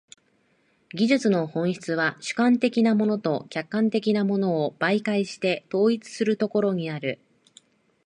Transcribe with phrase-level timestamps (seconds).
[0.95, 7.19] 技術の本質は主観的なものと客観的なものとを媒介して統一するところにある。